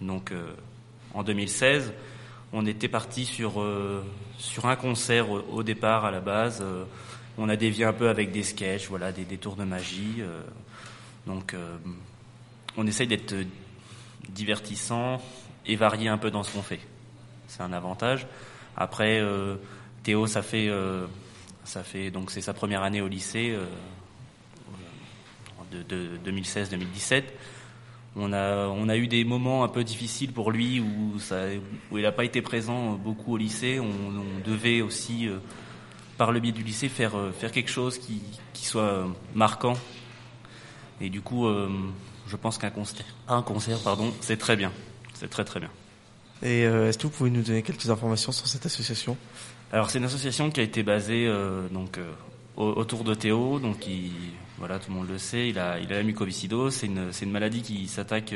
donc 0.00 0.32
en 1.12 1.22
2016 1.22 1.92
on 2.54 2.64
était 2.66 2.88
parti 2.88 3.24
sur 3.24 3.60
euh, 3.60 4.04
un 4.62 4.76
concert 4.76 5.28
au, 5.28 5.62
départ 5.64 6.04
à 6.04 6.12
la 6.12 6.20
base. 6.20 6.60
Euh, 6.62 6.84
on 7.36 7.48
a 7.48 7.56
dévié 7.56 7.84
un 7.84 7.92
peu 7.92 8.08
avec 8.08 8.30
des 8.30 8.44
sketchs, 8.44 8.86
voilà, 8.88 9.10
des, 9.10 9.24
tours 9.36 9.56
de 9.56 9.64
magie. 9.64 10.18
Euh, 10.20 10.40
donc, 11.26 11.56
on 12.76 12.86
essaye 12.86 13.08
d'être 13.08 13.34
divertissant 14.28 15.20
et 15.66 15.74
varié 15.74 16.08
un 16.08 16.18
peu 16.18 16.30
dans 16.30 16.44
ce 16.44 16.52
qu'on 16.52 16.62
fait. 16.62 16.80
C'est 17.48 17.62
un 17.62 17.72
avantage. 17.72 18.26
Après, 18.76 19.22
Théo, 20.02 20.26
ça 20.26 20.42
fait 20.42 20.70
ça 21.64 21.82
fait 21.82 22.10
donc 22.10 22.30
c'est 22.30 22.42
sa 22.42 22.52
première 22.52 22.82
année 22.82 23.00
au 23.00 23.08
lycée. 23.08 23.56
de, 25.72 26.18
2016-2017. 26.26 27.22
On 28.16 28.32
a, 28.32 28.68
on 28.68 28.88
a 28.88 28.96
eu 28.96 29.08
des 29.08 29.24
moments 29.24 29.64
un 29.64 29.68
peu 29.68 29.82
difficiles 29.82 30.32
pour 30.32 30.52
lui 30.52 30.80
où, 30.80 31.18
ça, 31.18 31.46
où 31.90 31.98
il 31.98 32.02
n'a 32.02 32.12
pas 32.12 32.24
été 32.24 32.42
présent 32.42 32.92
beaucoup 32.92 33.34
au 33.34 33.36
lycée. 33.36 33.80
On, 33.80 34.48
devait 34.48 34.82
aussi, 34.82 35.28
par 36.16 36.30
le 36.30 36.38
biais 36.38 36.52
du 36.52 36.62
lycée, 36.62 36.88
faire, 36.88 37.14
faire 37.36 37.50
quelque 37.50 37.70
chose 37.70 37.98
qui, 37.98 38.22
qui 38.52 38.66
soit 38.66 39.06
marquant. 39.34 39.74
Et 41.00 41.08
du 41.08 41.22
coup, 41.22 41.48
je 42.28 42.36
pense 42.36 42.58
qu'un 42.58 42.70
concert, 42.70 43.06
un 43.28 43.42
concert, 43.42 43.80
pardon, 43.80 44.12
c'est 44.20 44.36
très 44.36 44.56
bien. 44.56 44.70
C'est 45.14 45.28
très 45.28 45.44
très 45.44 45.60
bien. 45.60 45.70
Et 46.42 46.66
euh, 46.66 46.88
est-ce 46.88 46.98
que 46.98 47.04
vous 47.04 47.10
pouvez 47.10 47.30
nous 47.30 47.42
donner 47.42 47.62
quelques 47.62 47.88
informations 47.88 48.32
sur 48.32 48.46
cette 48.46 48.66
association? 48.66 49.16
Alors 49.72 49.90
c'est 49.90 49.98
une 49.98 50.04
association 50.04 50.50
qui 50.50 50.60
a 50.60 50.62
été 50.62 50.82
basée 50.82 51.26
euh, 51.26 51.68
donc 51.68 51.98
euh, 51.98 52.12
autour 52.56 53.04
de 53.04 53.14
Théo, 53.14 53.58
donc 53.58 53.80
qui, 53.80 54.12
voilà 54.58 54.78
tout 54.78 54.90
le 54.90 54.96
monde 54.96 55.08
le 55.08 55.18
sait, 55.18 55.48
il 55.48 55.58
a 55.58 55.78
il 55.80 55.92
a 55.92 55.96
la 55.96 56.02
mucoviscidose, 56.02 56.74
c'est 56.74 56.86
une 56.86 57.10
une 57.20 57.30
maladie 57.30 57.62
qui 57.62 57.88
s'attaque 57.88 58.34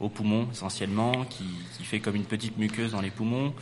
aux 0.00 0.08
poumons 0.08 0.48
essentiellement, 0.50 1.24
qui, 1.24 1.44
qui 1.76 1.84
fait 1.84 2.00
comme 2.00 2.16
une 2.16 2.24
petite 2.24 2.58
muqueuse 2.58 2.92
dans 2.92 3.00
les 3.00 3.10
poumons, 3.10 3.54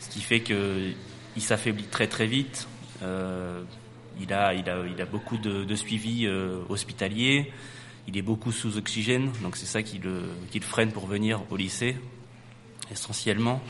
ce 0.00 0.08
qui 0.08 0.20
fait 0.20 0.40
que 0.40 0.92
il 1.36 1.42
s'affaiblit 1.42 1.84
très 1.84 2.08
très 2.08 2.26
vite. 2.26 2.66
il 3.00 4.32
a 4.32 4.54
il 4.54 4.68
a 4.68 4.86
il 4.86 5.00
a 5.00 5.06
beaucoup 5.06 5.38
de, 5.38 5.64
de 5.64 5.74
suivi 5.76 6.26
hospitalier. 6.68 7.52
Il 8.08 8.16
est 8.16 8.22
beaucoup 8.22 8.52
sous 8.52 8.78
oxygène, 8.78 9.30
donc 9.42 9.54
c'est 9.54 9.66
ça 9.66 9.82
qui 9.82 9.98
le, 9.98 10.22
qui 10.50 10.58
le 10.58 10.64
freine 10.64 10.92
pour 10.92 11.06
venir 11.06 11.42
au 11.50 11.56
lycée, 11.56 11.94
essentiellement. 12.90 13.60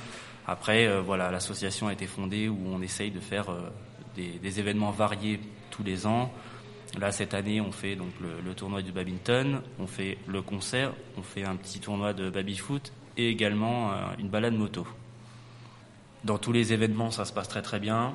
Après, 0.46 0.86
euh, 0.86 1.00
voilà, 1.00 1.32
l'association 1.32 1.88
a 1.88 1.92
été 1.92 2.06
fondée 2.06 2.48
où 2.48 2.56
on 2.68 2.80
essaye 2.80 3.10
de 3.10 3.18
faire 3.18 3.50
euh, 3.50 3.68
des, 4.14 4.38
des, 4.38 4.60
événements 4.60 4.92
variés 4.92 5.40
tous 5.72 5.82
les 5.82 6.06
ans. 6.06 6.32
Là, 6.98 7.12
cette 7.12 7.34
année, 7.34 7.60
on 7.60 7.72
fait 7.72 7.96
donc 7.96 8.12
le, 8.20 8.54
tournoi 8.54 8.82
du 8.82 8.92
badminton, 8.92 9.60
on 9.78 9.86
fait 9.86 10.18
le 10.26 10.40
concert, 10.40 10.92
on 11.16 11.22
fait 11.22 11.44
un 11.44 11.56
petit 11.56 11.80
tournoi 11.80 12.12
de 12.12 12.30
baby-foot 12.30 12.92
et 13.16 13.28
également 13.28 13.92
euh, 13.92 13.94
une 14.18 14.28
balade 14.28 14.54
moto. 14.54 14.86
Dans 16.24 16.38
tous 16.38 16.52
les 16.52 16.72
événements, 16.72 17.10
ça 17.10 17.24
se 17.24 17.32
passe 17.32 17.48
très 17.48 17.62
très 17.62 17.78
bien. 17.78 18.14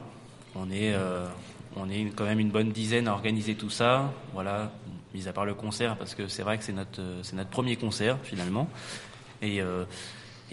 On 0.56 0.70
est, 0.72 0.94
on 1.75 1.89
est 1.89 2.12
quand 2.15 2.25
même 2.25 2.39
une 2.39 2.51
bonne 2.51 2.72
dizaine 2.72 3.08
à 3.08 3.13
organiser 3.13 3.56
tout 3.56 3.70
ça. 3.70 4.12
Voilà, 4.34 4.72
mis 5.13 5.27
à 5.27 5.34
part 5.34 5.46
le 5.46 5.53
concert, 5.53 5.98
parce 5.98 6.15
que 6.15 6.27
c'est 6.27 6.44
vrai 6.44 6.58
que 6.58 6.63
c'est 6.63 6.74
notre, 6.74 7.01
c'est 7.22 7.36
notre 7.36 7.50
premier 7.50 7.75
concert 7.75 8.18
finalement. 8.24 8.70
Et, 9.42 9.62
euh, 9.62 9.86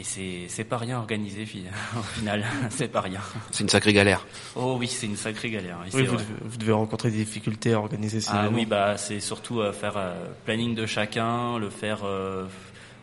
et 0.00 0.02
c'est, 0.02 0.46
c'est 0.48 0.64
pas 0.64 0.78
rien 0.78 0.98
organisé 0.98 1.42
au 1.98 2.02
final, 2.02 2.44
c'est 2.70 2.88
pas 2.88 3.02
rien. 3.02 3.20
C'est 3.50 3.62
une 3.62 3.68
sacrée 3.68 3.92
galère. 3.92 4.26
Oh 4.56 4.76
oui, 4.78 4.88
c'est 4.88 5.06
une 5.06 5.16
sacrée 5.16 5.50
galère. 5.50 5.76
Oui, 5.92 6.04
vous, 6.06 6.16
devez, 6.16 6.24
vous, 6.42 6.56
devez, 6.56 6.72
rencontrer 6.72 7.10
des 7.10 7.18
difficultés 7.18 7.74
à 7.74 7.78
organiser 7.78 8.20
ces 8.20 8.30
Ah 8.32 8.48
oui, 8.50 8.64
bah 8.64 8.96
c'est 8.96 9.20
surtout 9.20 9.60
euh, 9.60 9.72
faire 9.72 9.94
euh, 9.96 10.14
planning 10.46 10.74
de 10.74 10.86
chacun, 10.86 11.58
le 11.58 11.68
faire 11.68 12.00
euh, 12.04 12.46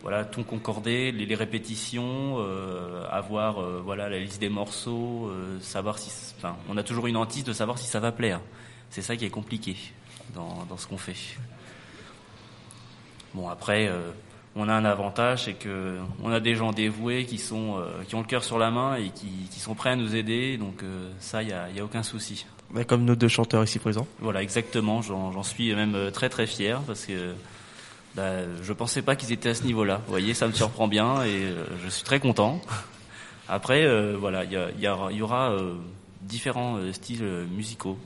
voilà, 0.02 0.24
tout 0.24 0.42
concorder, 0.42 1.12
les, 1.12 1.26
les 1.26 1.34
répétitions, 1.34 2.36
euh, 2.38 3.04
avoir 3.10 3.62
euh, 3.62 3.80
voilà 3.84 4.08
la 4.08 4.18
liste 4.18 4.40
des 4.40 4.48
morceaux, 4.48 5.28
euh, 5.28 5.60
savoir 5.60 5.98
si, 5.98 6.10
enfin, 6.36 6.56
on 6.68 6.76
a 6.76 6.82
toujours 6.82 7.06
une 7.06 7.16
hantise 7.16 7.44
de 7.44 7.52
savoir 7.52 7.78
si 7.78 7.86
ça 7.86 8.00
va 8.00 8.10
plaire. 8.10 8.40
C'est 8.90 9.02
ça 9.02 9.16
qui 9.16 9.24
est 9.24 9.30
compliqué 9.30 9.76
dans, 10.34 10.64
dans 10.68 10.76
ce 10.76 10.86
qu'on 10.86 10.98
fait. 10.98 11.16
Bon 13.34 13.48
après, 13.48 13.86
euh, 13.86 14.10
on 14.58 14.68
a 14.68 14.74
un 14.74 14.84
avantage, 14.84 15.44
c'est 15.44 15.54
que 15.54 15.98
on 16.22 16.32
a 16.32 16.40
des 16.40 16.56
gens 16.56 16.72
dévoués 16.72 17.24
qui 17.24 17.38
sont, 17.38 17.76
euh, 17.78 18.02
qui 18.08 18.16
ont 18.16 18.20
le 18.20 18.26
cœur 18.26 18.42
sur 18.42 18.58
la 18.58 18.70
main 18.70 18.96
et 18.96 19.10
qui, 19.10 19.28
qui 19.50 19.60
sont 19.60 19.74
prêts 19.74 19.90
à 19.90 19.96
nous 19.96 20.16
aider. 20.16 20.58
Donc 20.58 20.82
euh, 20.82 21.10
ça, 21.20 21.42
il 21.42 21.50
y 21.50 21.52
a, 21.52 21.70
y 21.70 21.78
a, 21.78 21.84
aucun 21.84 22.02
souci. 22.02 22.44
Bah, 22.72 22.82
comme 22.84 23.04
nos 23.04 23.14
deux 23.14 23.28
chanteurs 23.28 23.62
ici 23.62 23.78
présents. 23.78 24.06
Voilà, 24.18 24.42
exactement. 24.42 25.00
J'en 25.00 25.42
suis 25.44 25.72
même 25.74 26.10
très 26.12 26.28
très 26.28 26.46
fier 26.46 26.80
parce 26.86 27.06
que 27.06 27.34
bah, 28.16 28.42
je 28.62 28.72
pensais 28.72 29.00
pas 29.00 29.14
qu'ils 29.14 29.32
étaient 29.32 29.50
à 29.50 29.54
ce 29.54 29.62
niveau-là. 29.62 30.02
Vous 30.06 30.10
voyez, 30.10 30.34
ça 30.34 30.48
me 30.48 30.52
surprend 30.52 30.88
bien 30.88 31.22
et 31.22 31.54
je 31.84 31.88
suis 31.88 32.04
très 32.04 32.18
content. 32.18 32.60
Après, 33.48 33.86
voilà, 34.16 34.44
il 34.44 34.82
y, 34.82 35.22
aura 35.22 35.56
différents 36.20 36.78
styles 36.92 37.24
musicaux. 37.56 37.96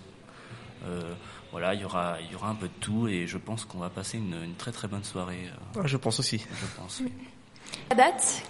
Voilà, 1.52 1.74
il 1.74 1.82
y 1.82 1.84
aura, 1.84 2.16
il 2.20 2.32
y 2.32 2.34
aura 2.34 2.48
un 2.48 2.54
peu 2.54 2.66
de 2.66 2.72
tout 2.80 3.08
et 3.08 3.26
je 3.26 3.36
pense 3.36 3.66
qu'on 3.66 3.78
va 3.78 3.90
passer 3.90 4.16
une, 4.16 4.34
une, 4.42 4.54
très 4.54 4.72
très 4.72 4.88
bonne 4.88 5.04
soirée. 5.04 5.50
Ah, 5.76 5.82
je 5.84 5.98
pense 5.98 6.18
aussi. 6.18 6.38
Je 6.38 6.80
pense. 6.80 7.00
Oui. 7.04 7.12
La 7.90 7.96
date 7.96 8.42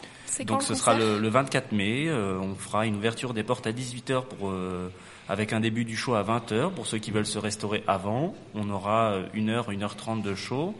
Donc 0.46 0.62
ce 0.62 0.74
sera 0.74 0.94
le, 0.94 1.18
le, 1.18 1.28
24 1.28 1.72
mai. 1.72 2.08
Euh, 2.08 2.38
on 2.38 2.54
fera 2.54 2.86
une 2.86 2.96
ouverture 2.96 3.34
des 3.34 3.42
portes 3.42 3.66
à 3.66 3.72
18h 3.72 4.24
pour 4.26 4.50
euh, 4.50 4.88
avec 5.28 5.52
un 5.52 5.60
début 5.60 5.84
du 5.84 5.96
show 5.96 6.14
à 6.14 6.22
20h 6.22 6.72
pour 6.72 6.86
ceux 6.86 6.98
qui 6.98 7.10
veulent 7.10 7.26
se 7.26 7.38
restaurer 7.38 7.82
avant. 7.88 8.34
On 8.54 8.70
aura 8.70 9.16
une 9.34 9.50
heure, 9.50 9.70
une 9.70 9.82
heure 9.82 9.96
trente 9.96 10.22
de 10.22 10.34
show. 10.36 10.74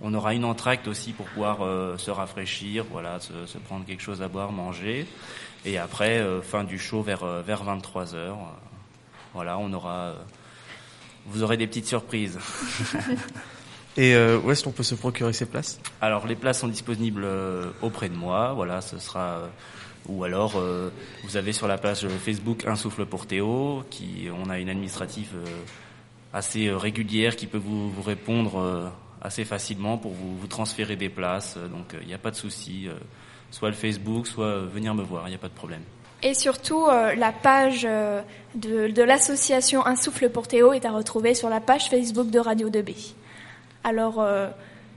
On 0.00 0.14
aura 0.14 0.34
une 0.34 0.44
entracte 0.44 0.86
aussi 0.88 1.12
pour 1.12 1.26
pouvoir 1.26 1.62
euh, 1.62 1.96
se 1.98 2.10
rafraîchir, 2.10 2.84
voilà, 2.90 3.20
se, 3.20 3.46
se, 3.46 3.58
prendre 3.58 3.84
quelque 3.84 4.02
chose 4.02 4.22
à 4.22 4.28
boire, 4.28 4.52
manger. 4.52 5.06
Et 5.64 5.78
après, 5.78 6.18
euh, 6.18 6.42
fin 6.42 6.64
du 6.64 6.78
show 6.78 7.02
vers 7.02 7.24
vers 7.42 7.64
23 7.64 8.14
h 8.14 8.34
voilà, 9.32 9.58
on 9.58 9.72
aura 9.72 10.14
vous 11.26 11.42
aurez 11.42 11.56
des 11.56 11.66
petites 11.66 11.86
surprises. 11.86 12.38
Et 13.96 14.14
euh, 14.14 14.40
où 14.40 14.50
est-ce 14.50 14.64
qu'on 14.64 14.72
peut 14.72 14.82
se 14.82 14.96
procurer 14.96 15.32
ces 15.32 15.46
places? 15.46 15.78
Alors 16.00 16.26
les 16.26 16.34
places 16.34 16.60
sont 16.60 16.68
disponibles 16.68 17.22
euh, 17.24 17.70
auprès 17.80 18.08
de 18.08 18.16
moi, 18.16 18.52
voilà, 18.52 18.80
ce 18.80 18.98
sera 18.98 19.20
euh, 19.20 19.46
ou 20.08 20.24
alors 20.24 20.62
vous 21.22 21.36
avez 21.38 21.54
sur 21.54 21.66
la 21.66 21.78
page 21.78 22.06
Facebook 22.06 22.66
Un 22.66 22.76
souffle 22.76 23.06
pour 23.06 23.26
Théo, 23.26 23.84
qui 23.88 24.28
on 24.30 24.50
a 24.50 24.58
une 24.58 24.68
administrative 24.68 25.34
assez 26.34 26.70
régulière 26.70 27.36
qui 27.36 27.46
peut 27.46 27.56
vous, 27.56 27.90
vous 27.90 28.02
répondre 28.02 28.92
assez 29.22 29.46
facilement 29.46 29.96
pour 29.96 30.12
vous, 30.12 30.36
vous 30.36 30.46
transférer 30.46 30.96
des 30.96 31.08
places, 31.08 31.56
donc 31.56 31.96
il 32.02 32.06
n'y 32.06 32.12
a 32.12 32.18
pas 32.18 32.30
de 32.30 32.36
souci, 32.36 32.86
soit 33.50 33.70
le 33.70 33.74
Facebook, 33.74 34.26
soit 34.26 34.58
venir 34.58 34.94
me 34.94 35.02
voir, 35.02 35.26
il 35.26 35.30
n'y 35.30 35.36
a 35.36 35.38
pas 35.38 35.48
de 35.48 35.54
problème. 35.54 35.80
Et 36.26 36.32
surtout, 36.32 36.86
euh, 36.86 37.14
la 37.14 37.32
page 37.32 37.86
euh, 37.88 38.22
de, 38.54 38.88
de 38.88 39.02
l'association 39.02 39.86
Un 39.86 39.94
souffle 39.94 40.30
pour 40.30 40.48
Théo 40.48 40.72
est 40.72 40.86
à 40.86 40.90
retrouver 40.90 41.34
sur 41.34 41.50
la 41.50 41.60
page 41.60 41.90
Facebook 41.90 42.30
de 42.30 42.38
Radio 42.38 42.70
2B. 42.70 42.94
Alors, 43.84 44.22
euh, 44.22 44.48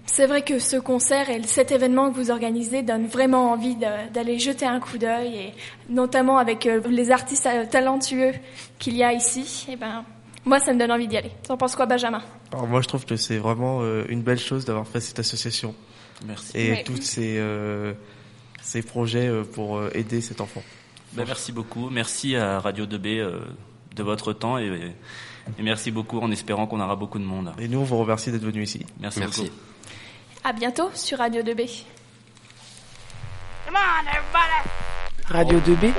c'est 0.05 0.25
vrai 0.25 0.41
que 0.41 0.57
ce 0.57 0.77
concert 0.77 1.29
et 1.29 1.43
cet 1.43 1.73
événement 1.73 2.09
que 2.11 2.15
vous 2.15 2.31
organisez 2.31 2.81
donne 2.81 3.07
vraiment 3.07 3.51
envie 3.51 3.75
d'aller 3.75 4.39
jeter 4.39 4.65
un 4.65 4.79
coup 4.79 4.97
d'œil, 4.97 5.35
et 5.35 5.53
notamment 5.89 6.37
avec 6.37 6.63
les 6.63 7.11
artistes 7.11 7.49
talentueux 7.71 8.31
qu'il 8.79 8.95
y 8.95 9.03
a 9.03 9.11
ici. 9.11 9.67
Et 9.69 9.75
ben, 9.75 10.05
moi, 10.45 10.59
ça 10.59 10.71
me 10.71 10.79
donne 10.79 10.93
envie 10.93 11.09
d'y 11.09 11.17
aller. 11.17 11.31
T'en 11.45 11.57
penses 11.57 11.75
quoi, 11.75 11.87
Benjamin? 11.87 12.21
Alors 12.53 12.67
moi, 12.67 12.79
je 12.79 12.87
trouve 12.87 13.05
que 13.05 13.17
c'est 13.17 13.37
vraiment 13.37 13.81
une 14.07 14.21
belle 14.21 14.39
chose 14.39 14.63
d'avoir 14.63 14.87
fait 14.87 15.01
cette 15.01 15.19
association. 15.19 15.75
Merci. 16.25 16.51
Et 16.55 16.71
oui. 16.71 16.83
tous 16.85 17.01
ces, 17.01 17.43
ces 18.61 18.81
projets 18.81 19.29
pour 19.53 19.81
aider 19.93 20.21
cet 20.21 20.39
enfant. 20.39 20.63
Ben, 21.13 21.25
merci 21.25 21.51
beaucoup. 21.51 21.89
Merci 21.89 22.35
à 22.35 22.59
Radio 22.59 22.85
2B 22.85 23.19
euh, 23.19 23.39
de 23.95 24.03
votre 24.03 24.33
temps 24.33 24.57
et, 24.57 24.65
et, 25.57 25.63
merci 25.63 25.91
beaucoup 25.91 26.19
en 26.19 26.31
espérant 26.31 26.67
qu'on 26.67 26.79
aura 26.79 26.95
beaucoup 26.95 27.19
de 27.19 27.23
monde. 27.23 27.53
Et 27.59 27.67
nous, 27.67 27.79
on 27.79 27.83
vous 27.83 27.97
remercie 27.97 28.31
d'être 28.31 28.43
venu 28.43 28.63
ici. 28.63 28.85
Merci, 28.99 29.19
merci. 29.19 29.41
beaucoup. 29.43 29.55
À 30.43 30.53
bientôt 30.53 30.89
sur 30.93 31.17
Radio 31.17 31.41
2B. 31.41 31.83
Radio 35.29 35.59
2B. 35.59 35.93